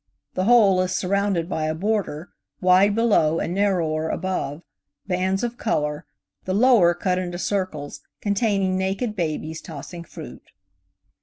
[0.33, 7.19] The whole is surrounded by a border–wide below and narrower above–bands of color–the lower cut
[7.19, 10.41] into circles, containing naked babies tossing fruit.